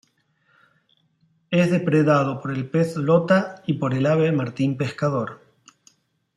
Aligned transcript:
Es 1.51 1.69
depredado 1.69 2.41
por 2.41 2.49
el 2.51 2.67
pez 2.67 2.95
"lota" 2.97 3.61
y 3.67 3.73
por 3.75 3.93
el 3.93 4.07
ave 4.07 4.31
"martín 4.31 4.75
pescador". 4.75 5.41